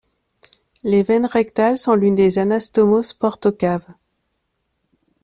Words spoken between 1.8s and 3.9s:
l'une des anastomoses porto-cave.